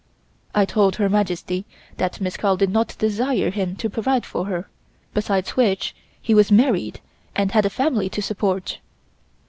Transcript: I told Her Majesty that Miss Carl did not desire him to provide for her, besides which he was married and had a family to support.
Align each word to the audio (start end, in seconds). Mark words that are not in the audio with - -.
I 0.55 0.65
told 0.65 0.95
Her 0.95 1.09
Majesty 1.09 1.63
that 1.97 2.19
Miss 2.19 2.35
Carl 2.35 2.57
did 2.57 2.71
not 2.71 2.95
desire 2.97 3.51
him 3.51 3.75
to 3.75 3.87
provide 3.87 4.25
for 4.25 4.45
her, 4.45 4.67
besides 5.13 5.51
which 5.51 5.95
he 6.19 6.33
was 6.33 6.51
married 6.51 7.01
and 7.35 7.51
had 7.51 7.67
a 7.67 7.69
family 7.69 8.09
to 8.09 8.21
support. 8.23 8.79